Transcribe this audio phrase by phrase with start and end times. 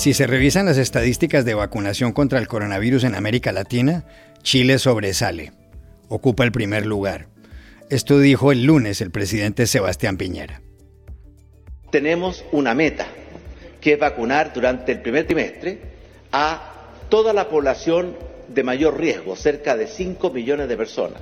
[0.00, 4.06] Si se revisan las estadísticas de vacunación contra el coronavirus en América Latina,
[4.42, 5.52] Chile sobresale,
[6.08, 7.26] ocupa el primer lugar.
[7.90, 10.62] Esto dijo el lunes el presidente Sebastián Piñera.
[11.90, 13.08] Tenemos una meta,
[13.78, 15.82] que es vacunar durante el primer trimestre
[16.32, 18.16] a toda la población
[18.48, 21.20] de mayor riesgo, cerca de 5 millones de personas,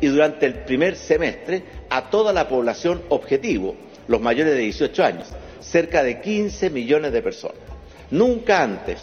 [0.00, 3.76] y durante el primer semestre a toda la población objetivo,
[4.08, 5.28] los mayores de 18 años,
[5.60, 7.67] cerca de 15 millones de personas.
[8.10, 8.98] Nunca antes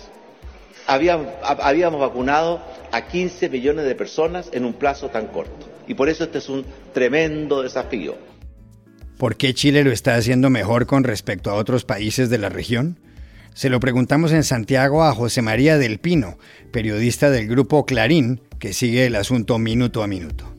[0.87, 5.69] habíamos, vacunado a 15 millones de personas en un plazo tan corto.
[5.87, 8.15] Y por eso este es un tremendo desafío.
[9.17, 12.99] ¿Por qué Chile lo está haciendo mejor con respecto a otros países de la región?
[13.53, 16.37] Se lo preguntamos en Santiago a José María del Pino,
[16.71, 20.53] periodista del grupo Clarín, que sigue el asunto minuto a minuto.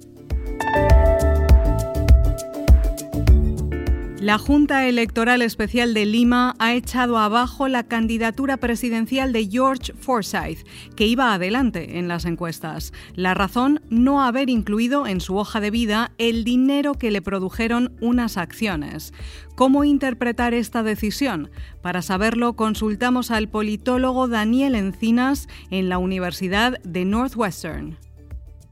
[4.26, 10.66] La Junta Electoral Especial de Lima ha echado abajo la candidatura presidencial de George Forsyth,
[10.96, 12.92] que iba adelante en las encuestas.
[13.14, 17.92] La razón, no haber incluido en su hoja de vida el dinero que le produjeron
[18.00, 19.14] unas acciones.
[19.54, 21.48] ¿Cómo interpretar esta decisión?
[21.80, 27.96] Para saberlo, consultamos al politólogo Daniel Encinas en la Universidad de Northwestern.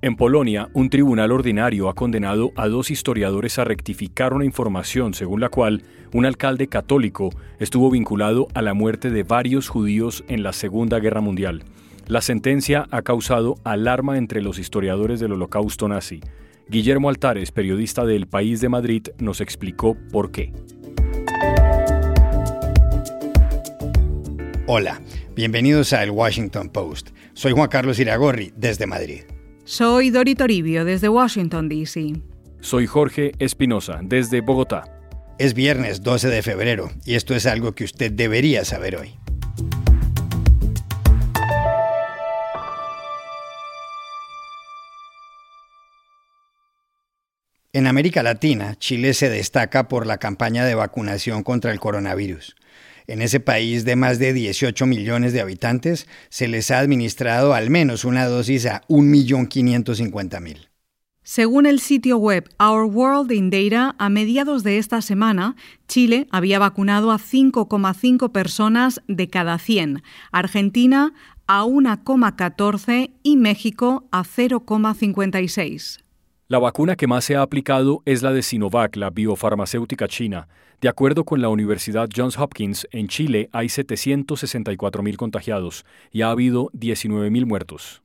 [0.04, 5.40] En Polonia, un tribunal ordinario ha condenado a dos historiadores a rectificar una información según
[5.40, 10.52] la cual un alcalde católico estuvo vinculado a la muerte de varios judíos en la
[10.52, 11.64] Segunda Guerra Mundial.
[12.06, 16.20] La sentencia ha causado alarma entre los historiadores del holocausto nazi.
[16.68, 20.52] Guillermo Altares, periodista del País de Madrid, nos explicó por qué.
[24.66, 25.00] Hola,
[25.34, 27.12] bienvenidos a El Washington Post.
[27.32, 29.22] Soy Juan Carlos Iragorri, desde Madrid.
[29.66, 32.20] Soy Dori Toribio desde Washington, D.C.
[32.60, 34.84] Soy Jorge Espinosa desde Bogotá.
[35.38, 39.14] Es viernes 12 de febrero y esto es algo que usted debería saber hoy.
[47.72, 52.54] En América Latina, Chile se destaca por la campaña de vacunación contra el coronavirus.
[53.06, 57.68] En ese país de más de 18 millones de habitantes se les ha administrado al
[57.68, 60.68] menos una dosis a 1.550.000.
[61.26, 65.56] Según el sitio web Our World in Data, a mediados de esta semana,
[65.88, 71.14] Chile había vacunado a 5,5 personas de cada 100, Argentina
[71.46, 76.03] a 1,14 y México a 0,56.
[76.46, 80.46] La vacuna que más se ha aplicado es la de Sinovac, la biofarmacéutica china.
[80.78, 86.70] De acuerdo con la Universidad Johns Hopkins, en Chile hay 764.000 contagiados y ha habido
[86.72, 88.02] 19.000 muertos.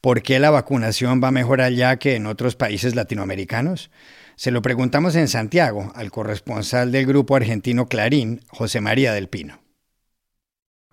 [0.00, 3.90] ¿Por qué la vacunación va mejor allá que en otros países latinoamericanos?
[4.36, 9.61] Se lo preguntamos en Santiago al corresponsal del grupo argentino Clarín, José María del Pino.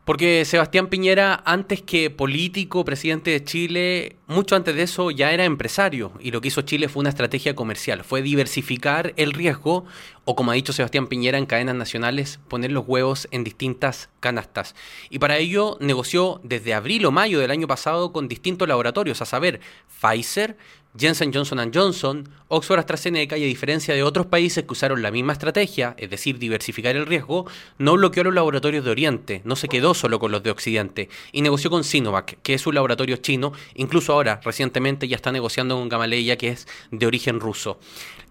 [0.10, 5.46] Porque Sebastián Piñera, antes que político, presidente de Chile, mucho antes de eso ya era
[5.46, 6.14] empresario.
[6.20, 9.86] Y lo que hizo Chile fue una estrategia comercial, fue diversificar el riesgo,
[10.26, 14.74] o como ha dicho Sebastián Piñera en cadenas nacionales, poner los huevos en distintas canastas.
[15.12, 19.26] Y para ello negoció desde abril o mayo del año pasado con distintos laboratorios, a
[19.26, 19.62] saber,
[20.02, 20.58] Pfizer,
[20.98, 25.34] Jensen Johnson Johnson, Oxford AstraZeneca y a diferencia de otros países que usaron la misma
[25.34, 27.46] estrategia, es decir, diversificar el riesgo,
[27.78, 31.42] no bloqueó los laboratorios de Oriente, no se quedó solo con los de Occidente y
[31.42, 35.90] negoció con Sinovac, que es un laboratorio chino, incluso ahora, recientemente ya está negociando con
[35.90, 37.80] Gamaleya, que es de origen ruso.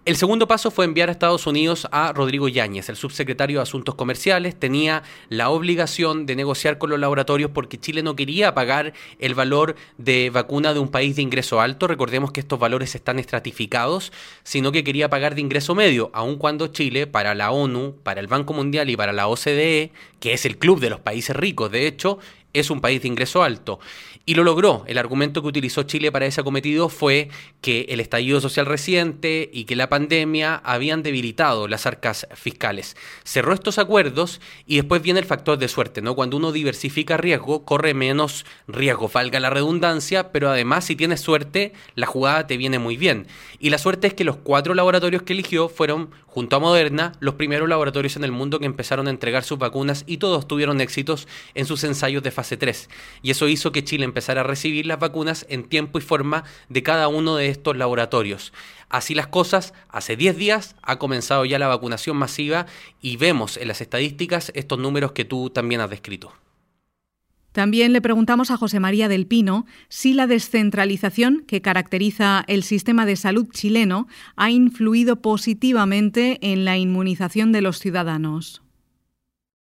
[0.09, 3.93] El segundo paso fue enviar a Estados Unidos a Rodrigo Yáñez, el subsecretario de Asuntos
[3.93, 4.59] Comerciales.
[4.59, 9.75] Tenía la obligación de negociar con los laboratorios porque Chile no quería pagar el valor
[9.99, 11.85] de vacuna de un país de ingreso alto.
[11.85, 14.11] Recordemos que estos valores están estratificados,
[14.41, 18.25] sino que quería pagar de ingreso medio, aun cuando Chile, para la ONU, para el
[18.25, 21.85] Banco Mundial y para la OCDE, que es el club de los países ricos, de
[21.85, 22.17] hecho,
[22.53, 23.79] es un país de ingreso alto.
[24.25, 24.83] Y lo logró.
[24.85, 27.29] El argumento que utilizó Chile para ese acometido fue
[27.61, 32.95] que el estallido social reciente y que la pandemia habían debilitado las arcas fiscales.
[33.23, 36.15] Cerró estos acuerdos y después viene el factor de suerte, ¿no?
[36.15, 41.73] Cuando uno diversifica riesgo, corre menos riesgo, valga la redundancia, pero además si tienes suerte,
[41.95, 43.25] la jugada te viene muy bien.
[43.59, 47.33] Y la suerte es que los cuatro laboratorios que eligió fueron, junto a Moderna, los
[47.33, 51.27] primeros laboratorios en el mundo que empezaron a entregar sus vacunas y todos tuvieron éxitos
[51.55, 52.89] en sus ensayos de fase 3.
[53.21, 56.83] Y eso hizo que Chile empezara a recibir las vacunas en tiempo y forma de
[56.83, 58.53] cada uno de estos laboratorios.
[58.87, 62.65] Así las cosas, hace 10 días ha comenzado ya la vacunación masiva
[63.01, 66.31] y vemos en las estadísticas estos números que tú también has descrito.
[67.51, 73.05] También le preguntamos a José María del Pino si la descentralización que caracteriza el sistema
[73.05, 74.07] de salud chileno
[74.37, 78.61] ha influido positivamente en la inmunización de los ciudadanos.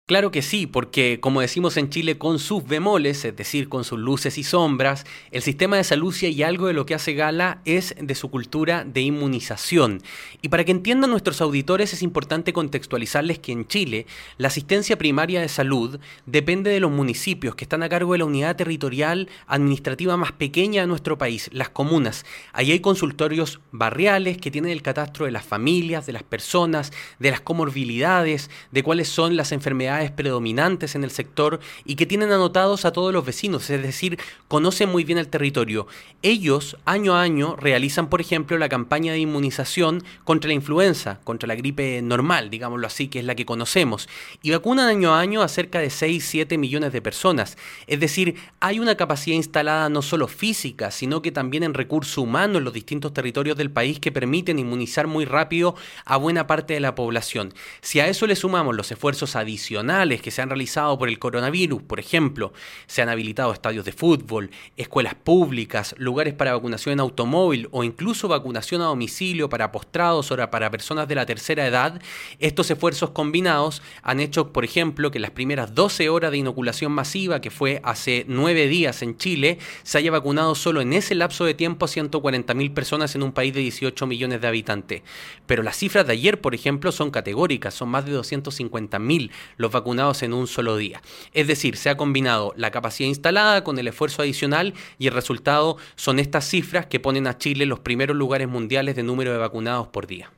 [0.07, 3.99] Claro que sí, porque como decimos en Chile, con sus bemoles, es decir, con sus
[3.99, 7.93] luces y sombras, el sistema de salud y algo de lo que hace gala es
[7.99, 10.01] de su cultura de inmunización.
[10.41, 14.05] Y para que entiendan nuestros auditores es importante contextualizarles que en Chile
[14.37, 18.25] la asistencia primaria de salud depende de los municipios que están a cargo de la
[18.25, 22.25] unidad territorial administrativa más pequeña de nuestro país, las comunas.
[22.53, 27.31] Allí hay consultorios barriales que tienen el catastro de las familias, de las personas, de
[27.31, 32.85] las comorbilidades, de cuáles son las enfermedades predominantes en el sector y que tienen anotados
[32.85, 35.87] a todos los vecinos, es decir, conocen muy bien el territorio.
[36.21, 41.47] Ellos, año a año, realizan, por ejemplo, la campaña de inmunización contra la influenza, contra
[41.47, 44.09] la gripe normal, digámoslo así, que es la que conocemos,
[44.41, 47.57] y vacunan año a año a cerca de 6-7 millones de personas.
[47.87, 52.57] Es decir, hay una capacidad instalada no solo física, sino que también en recurso humano
[52.57, 56.79] en los distintos territorios del país que permiten inmunizar muy rápido a buena parte de
[56.79, 57.53] la población.
[57.81, 59.86] Si a eso le sumamos los esfuerzos adicionales,
[60.21, 62.51] que se han realizado por el coronavirus, por ejemplo,
[62.87, 68.27] se han habilitado estadios de fútbol, escuelas públicas, lugares para vacunación en automóvil o incluso
[68.27, 72.01] vacunación a domicilio para postrados o para personas de la tercera edad,
[72.39, 77.39] estos esfuerzos combinados han hecho, por ejemplo, que las primeras 12 horas de inoculación masiva,
[77.39, 81.53] que fue hace 9 días en Chile, se haya vacunado solo en ese lapso de
[81.53, 85.01] tiempo a 140.000 personas en un país de 18 millones de habitantes.
[85.45, 90.23] Pero las cifras de ayer, por ejemplo, son categóricas, son más de 250.000 los vacunados
[90.23, 91.01] en un solo día.
[91.33, 95.77] Es decir, se ha combinado la capacidad instalada con el esfuerzo adicional y el resultado
[95.95, 99.37] son estas cifras que ponen a Chile en los primeros lugares mundiales de número de
[99.37, 100.31] vacunados por día.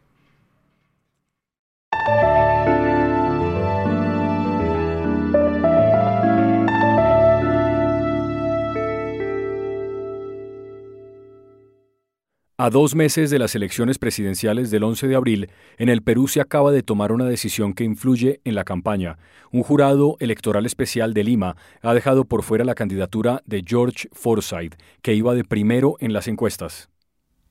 [12.61, 16.41] A dos meses de las elecciones presidenciales del 11 de abril, en el Perú se
[16.41, 19.17] acaba de tomar una decisión que influye en la campaña.
[19.50, 24.75] Un jurado electoral especial de Lima ha dejado por fuera la candidatura de George Forsyth,
[25.01, 26.89] que iba de primero en las encuestas.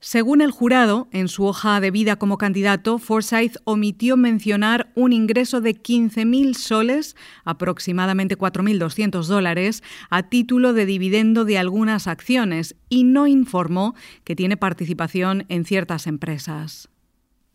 [0.01, 5.59] Según el jurado, en su hoja de vida como candidato, Forsyth omitió mencionar un ingreso
[5.59, 13.27] de 15.000 soles, aproximadamente 4.200 dólares, a título de dividendo de algunas acciones y no
[13.27, 13.93] informó
[14.23, 16.87] que tiene participación en ciertas empresas.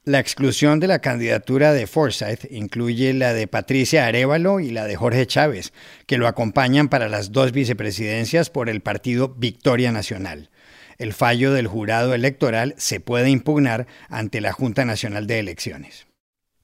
[0.04, 4.96] La exclusión de la candidatura de Forsyth incluye la de Patricia Arevalo y la de
[4.96, 5.72] Jorge Chávez,
[6.04, 10.50] que lo acompañan para las dos vicepresidencias por el partido Victoria Nacional
[10.98, 16.06] el fallo del jurado electoral se puede impugnar ante la Junta Nacional de Elecciones.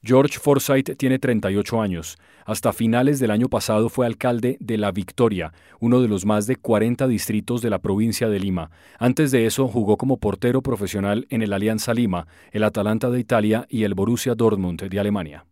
[0.02, 2.16] George Forsyth tiene 38 años.
[2.46, 6.56] Hasta finales del año pasado fue alcalde de La Victoria, uno de los más de
[6.56, 8.70] 40 distritos de la provincia de Lima.
[8.98, 13.66] Antes de eso jugó como portero profesional en el Alianza Lima, el Atalanta de Italia
[13.68, 15.44] y el Borussia Dortmund de Alemania.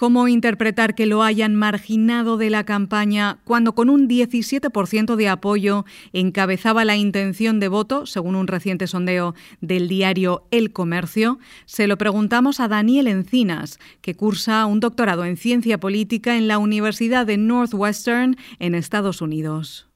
[0.00, 5.84] ¿Cómo interpretar que lo hayan marginado de la campaña cuando con un 17% de apoyo
[6.14, 11.38] encabezaba la intención de voto, según un reciente sondeo del diario El Comercio?
[11.66, 16.56] Se lo preguntamos a Daniel Encinas, que cursa un doctorado en ciencia política en la
[16.56, 19.86] Universidad de Northwestern en Estados Unidos.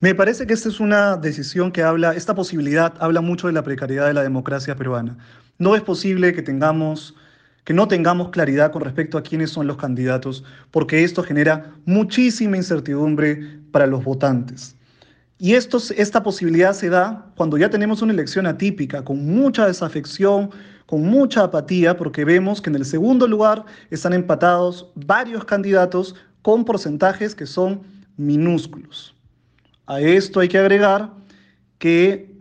[0.00, 3.62] Me parece que esta es una decisión que habla, esta posibilidad habla mucho de la
[3.62, 5.18] precariedad de la democracia peruana.
[5.58, 7.14] No es posible que tengamos
[7.64, 12.56] que no tengamos claridad con respecto a quiénes son los candidatos, porque esto genera muchísima
[12.56, 14.76] incertidumbre para los votantes.
[15.38, 20.50] Y esto, esta posibilidad se da cuando ya tenemos una elección atípica, con mucha desafección,
[20.86, 26.64] con mucha apatía, porque vemos que en el segundo lugar están empatados varios candidatos con
[26.64, 27.82] porcentajes que son
[28.16, 29.14] minúsculos.
[29.86, 31.10] A esto hay que agregar
[31.78, 32.31] que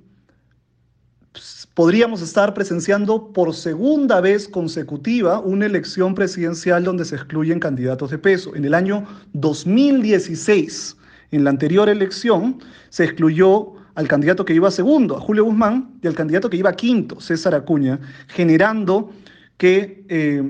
[1.74, 8.18] podríamos estar presenciando por segunda vez consecutiva una elección presidencial donde se excluyen candidatos de
[8.18, 8.56] peso.
[8.56, 10.98] En el año 2016,
[11.32, 12.60] en la anterior elección,
[12.90, 16.74] se excluyó al candidato que iba segundo, a Julio Guzmán, y al candidato que iba
[16.74, 19.12] quinto, César Acuña, generando
[19.58, 20.44] que eh,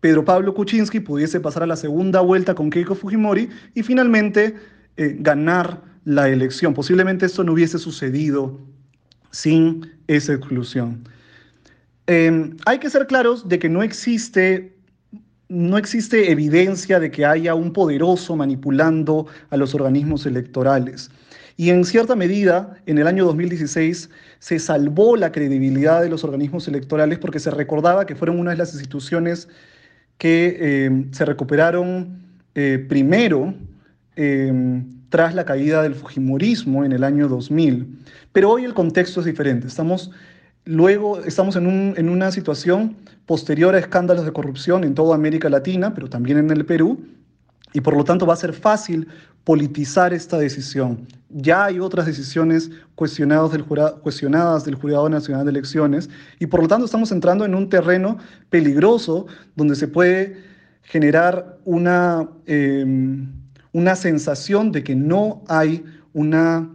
[0.00, 4.56] Pedro Pablo Kuczynski pudiese pasar a la segunda vuelta con Keiko Fujimori y finalmente
[4.96, 6.74] eh, ganar la elección.
[6.74, 8.58] Posiblemente esto no hubiese sucedido
[9.32, 11.02] sin esa exclusión.
[12.06, 14.76] Em, hay que ser claros de que no existe,
[15.48, 21.10] no existe evidencia de que haya un poderoso manipulando a los organismos electorales.
[21.56, 26.66] Y en cierta medida, en el año 2016 se salvó la credibilidad de los organismos
[26.68, 29.48] electorales porque se recordaba que fueron una de las instituciones
[30.18, 32.22] que em, se recuperaron
[32.54, 33.54] eh, primero
[34.16, 37.98] em, tras la caída del Fujimorismo en el año 2000.
[38.32, 39.66] Pero hoy el contexto es diferente.
[39.68, 40.10] Estamos
[40.64, 45.92] Luego estamos en, en, una situación posterior a escándalos de corrupción en toda América Latina,
[45.92, 47.00] pero también en el Perú,
[47.72, 49.08] y por lo tanto va a ser fácil
[49.42, 51.08] politizar esta decisión.
[51.30, 56.62] Ya hay otras decisiones cuestionadas del, jurado, cuestionadas del Jurado Nacional de Elecciones y por
[56.62, 59.26] lo tanto estamos entrando en un terreno peligroso
[59.56, 60.36] donde se puede
[60.82, 63.32] generar una, em,
[63.72, 66.70] una sensación de que no hay una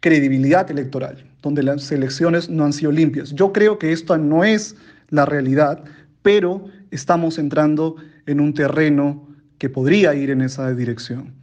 [0.00, 3.32] credibilidad electoral, donde las elecciones no han sido limpias.
[3.32, 4.76] Yo creo que esto no es
[5.10, 5.84] la realidad,
[6.22, 9.28] pero estamos entrando en un terreno
[9.58, 11.37] que podría ir en esa dirección.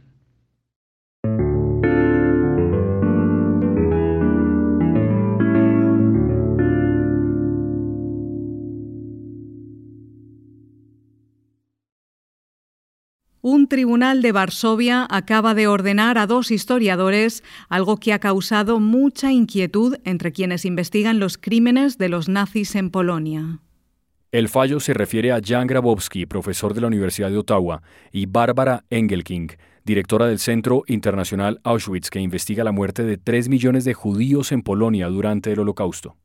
[13.48, 19.30] Un tribunal de Varsovia acaba de ordenar a dos historiadores, algo que ha causado mucha
[19.30, 23.60] inquietud entre quienes investigan los crímenes de los nazis en Polonia.
[24.32, 28.84] El fallo se refiere a Jan Grabowski, profesor de la Universidad de Ottawa, y Bárbara
[28.90, 29.52] Engelking,
[29.84, 34.62] directora del Centro Internacional Auschwitz, que investiga la muerte de tres millones de judíos en
[34.62, 36.16] Polonia durante el Holocausto.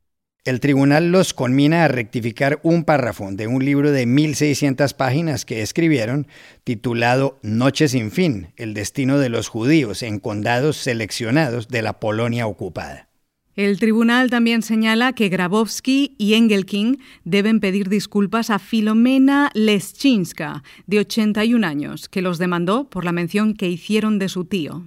[0.44, 5.62] El tribunal los conmina a rectificar un párrafo de un libro de 1.600 páginas que
[5.62, 6.26] escribieron,
[6.64, 12.48] titulado Noche sin fin, el destino de los judíos en condados seleccionados de la Polonia
[12.48, 13.08] ocupada.
[13.56, 21.00] El tribunal también señala que Grabowski y Engelking deben pedir disculpas a Filomena Leschinska, de
[21.02, 24.86] 81 años, que los demandó por la mención que hicieron de su tío.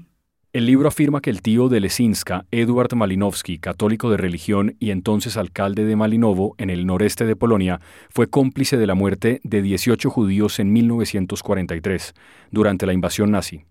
[0.54, 5.36] El libro afirma que el tío de Lesinska, Eduard Malinowski, católico de religión y entonces
[5.36, 10.10] alcalde de Malinovo, en el noreste de Polonia, fue cómplice de la muerte de 18
[10.10, 12.14] judíos en 1943,
[12.52, 13.64] durante la invasión nazi.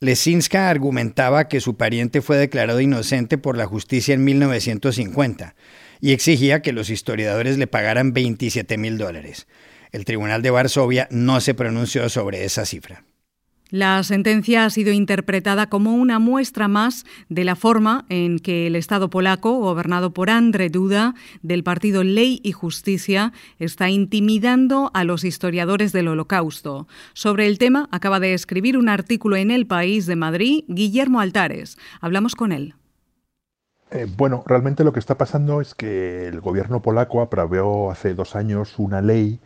[0.00, 5.54] Lesinska argumentaba que su pariente fue declarado inocente por la justicia en 1950
[6.00, 9.46] y exigía que los historiadores le pagaran 27 mil dólares.
[9.92, 13.04] El Tribunal de Varsovia no se pronunció sobre esa cifra.
[13.70, 18.76] La sentencia ha sido interpretada como una muestra más de la forma en que el
[18.76, 25.24] Estado polaco, gobernado por Andrzej Duda, del partido Ley y Justicia, está intimidando a los
[25.24, 26.86] historiadores del Holocausto.
[27.14, 31.78] Sobre el tema acaba de escribir un artículo en El País de Madrid Guillermo Altares.
[32.00, 32.74] Hablamos con él.
[33.90, 38.34] Eh, bueno, realmente lo que está pasando es que el gobierno polaco aprobó hace dos
[38.36, 39.40] años una ley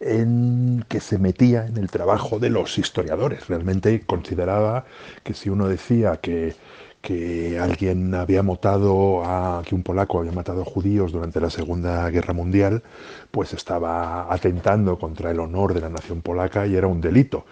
[0.00, 3.48] en que se metía en el trabajo de los historiadores.
[3.48, 4.86] Realmente consideraba
[5.22, 6.54] que si uno decía que,
[7.02, 12.08] que alguien había matado a que un polaco había matado a judíos durante la Segunda
[12.10, 12.82] Guerra Mundial,
[13.30, 17.44] pues estaba atentando contra el honor de la nación polaca y era un delito.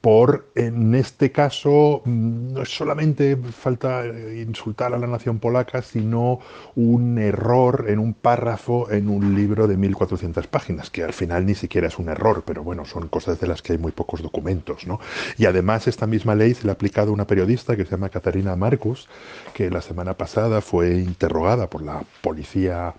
[0.00, 5.82] por, en este caso, mm, no es solamente falta eh, insultar a la nación polaca,
[5.82, 6.40] sino
[6.74, 11.54] un error en un párrafo en un libro de 1400 páginas, que al final ni
[11.54, 14.86] siquiera es un error, pero bueno, son cosas de las que hay muy pocos documentos.
[14.86, 15.00] ¿no?
[15.36, 18.56] Y además esta misma ley se le ha aplicado una periodista que se llama Katarina
[18.56, 19.08] Marcus,
[19.52, 22.94] que la semana pasada fue interrogada por la policía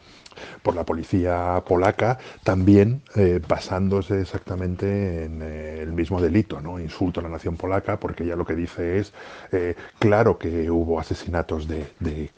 [0.61, 6.79] por la policía polaca, también eh, basándose exactamente en eh, el mismo delito, ¿no?
[6.79, 9.13] insulto a la nación polaca, porque ella lo que dice es,
[9.51, 12.29] eh, claro que hubo asesinatos de, de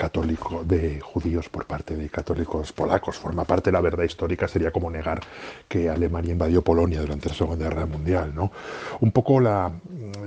[0.65, 4.89] de judíos por parte de católicos polacos, forma parte de la verdad histórica, sería como
[4.89, 5.21] negar
[5.67, 8.33] que Alemania invadió Polonia durante la Segunda Guerra Mundial.
[8.35, 8.51] ¿no?
[9.00, 9.71] Un poco la,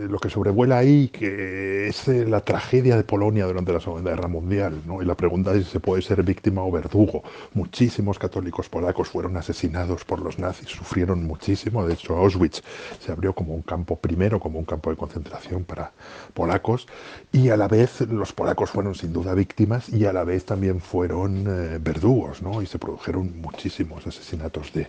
[0.08, 4.82] lo que sobrevuela ahí, que es la tragedia de Polonia durante la Segunda Guerra Mundial,
[4.86, 5.02] ¿no?
[5.02, 7.22] y la pregunta es si se puede ser víctima o verdugo
[7.54, 11.86] muchísimos católicos polacos fueron asesinados por los nazis, sufrieron muchísimo.
[11.86, 12.62] De hecho, Auschwitz
[13.00, 15.92] se abrió como un campo primero, como un campo de concentración para
[16.34, 16.86] polacos,
[17.32, 20.80] y a la vez los polacos fueron sin duda víctimas y a la vez también
[20.80, 22.62] fueron eh, verdugos, ¿no?
[22.62, 24.88] Y se produjeron muchísimos asesinatos de,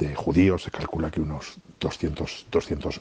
[0.00, 2.98] de judíos, se calcula que unos 200.000, 200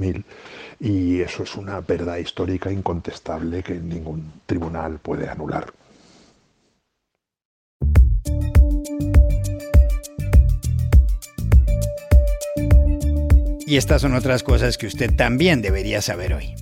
[0.79, 5.73] y eso es una verdad histórica incontestable que ningún tribunal puede anular.
[13.65, 16.55] Y estas son otras cosas que usted también debería saber hoy.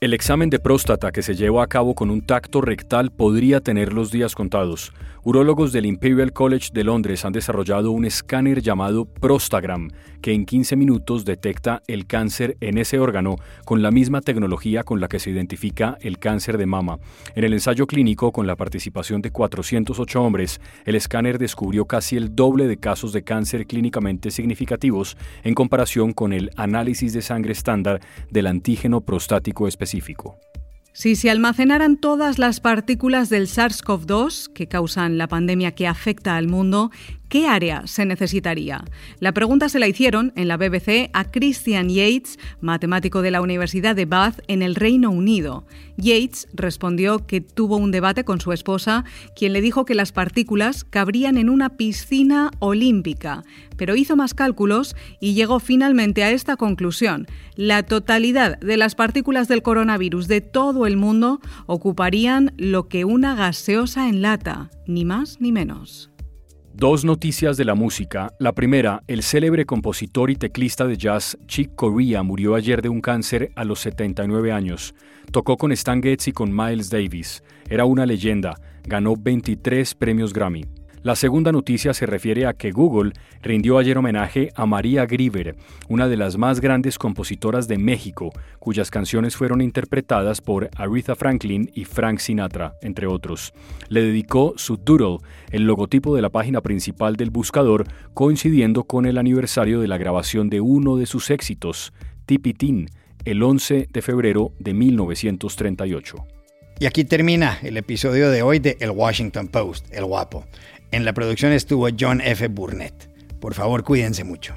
[0.00, 3.92] El examen de próstata que se lleva a cabo con un tacto rectal podría tener
[3.92, 4.92] los días contados.
[5.24, 9.90] Urólogos del Imperial College de Londres han desarrollado un escáner llamado Prostagram,
[10.22, 15.00] que en 15 minutos detecta el cáncer en ese órgano con la misma tecnología con
[15.00, 16.98] la que se identifica el cáncer de mama.
[17.34, 22.36] En el ensayo clínico, con la participación de 408 hombres, el escáner descubrió casi el
[22.36, 28.00] doble de casos de cáncer clínicamente significativos en comparación con el análisis de sangre estándar
[28.30, 29.66] del antígeno prostático
[30.92, 36.48] Si se almacenaran todas las partículas del SARS-CoV-2 que causan la pandemia que afecta al
[36.48, 36.90] mundo,
[37.28, 38.82] ¿Qué área se necesitaría?
[39.20, 43.94] La pregunta se la hicieron en la BBC a Christian Yates, matemático de la Universidad
[43.94, 45.66] de Bath en el Reino Unido.
[45.98, 49.04] Yates respondió que tuvo un debate con su esposa,
[49.36, 53.44] quien le dijo que las partículas cabrían en una piscina olímpica,
[53.76, 57.26] pero hizo más cálculos y llegó finalmente a esta conclusión.
[57.56, 63.34] La totalidad de las partículas del coronavirus de todo el mundo ocuparían lo que una
[63.34, 66.10] gaseosa en lata, ni más ni menos.
[66.80, 68.32] Dos noticias de la música.
[68.38, 73.00] La primera, el célebre compositor y teclista de jazz Chick Corea murió ayer de un
[73.00, 74.94] cáncer a los 79 años.
[75.32, 77.42] Tocó con Stan Getz y con Miles Davis.
[77.68, 78.54] Era una leyenda.
[78.84, 80.77] Ganó 23 premios Grammy.
[81.02, 85.54] La segunda noticia se refiere a que Google rindió ayer homenaje a María Grieber,
[85.88, 91.70] una de las más grandes compositoras de México, cuyas canciones fueron interpretadas por Aretha Franklin
[91.72, 93.52] y Frank Sinatra, entre otros.
[93.88, 95.18] Le dedicó su doodle,
[95.50, 100.50] el logotipo de la página principal del buscador, coincidiendo con el aniversario de la grabación
[100.50, 101.92] de uno de sus éxitos,
[102.26, 102.88] Tipitín,
[103.24, 106.26] el 11 de febrero de 1938.
[106.80, 110.44] Y aquí termina el episodio de hoy de El Washington Post, El Guapo.
[110.90, 112.48] En la producción estuvo John F.
[112.48, 113.10] Burnett.
[113.40, 114.54] Por favor, cuídense mucho.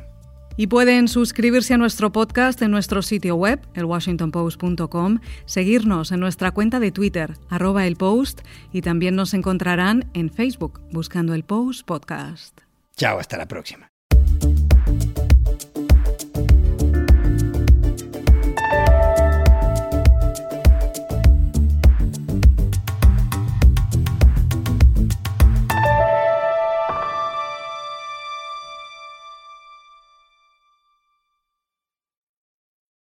[0.58, 6.80] Y pueden suscribirse a nuestro podcast en nuestro sitio web, elwashingtonpost.com, seguirnos en nuestra cuenta
[6.80, 12.60] de Twitter, arroba el post, y también nos encontrarán en Facebook buscando el Post Podcast.
[12.96, 13.91] Chao, hasta la próxima.